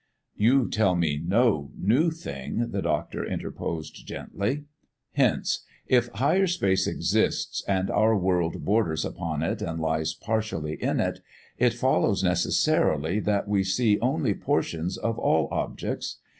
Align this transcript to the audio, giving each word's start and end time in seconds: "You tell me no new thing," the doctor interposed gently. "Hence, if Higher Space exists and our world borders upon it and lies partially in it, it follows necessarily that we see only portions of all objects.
"You 0.35 0.67
tell 0.67 0.95
me 0.95 1.21
no 1.23 1.69
new 1.77 2.09
thing," 2.09 2.71
the 2.71 2.81
doctor 2.81 3.23
interposed 3.23 4.03
gently. 4.07 4.63
"Hence, 5.13 5.63
if 5.85 6.07
Higher 6.15 6.47
Space 6.47 6.87
exists 6.87 7.63
and 7.67 7.91
our 7.91 8.17
world 8.17 8.65
borders 8.65 9.05
upon 9.05 9.43
it 9.43 9.61
and 9.61 9.79
lies 9.79 10.15
partially 10.15 10.73
in 10.81 10.99
it, 10.99 11.19
it 11.59 11.75
follows 11.75 12.23
necessarily 12.23 13.19
that 13.19 13.47
we 13.47 13.63
see 13.63 13.99
only 13.99 14.33
portions 14.33 14.97
of 14.97 15.19
all 15.19 15.47
objects. 15.51 16.17